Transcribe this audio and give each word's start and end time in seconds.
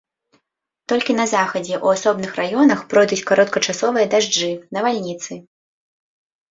Толькі 0.93 1.15
на 1.19 1.25
захадзе 1.33 1.75
ў 1.85 1.99
асобных 1.99 2.31
раёнах 2.41 2.79
пройдуць 2.95 3.23
кароткачасовыя 3.33 4.11
дажджы, 4.17 4.51
навальніцы. 4.79 5.31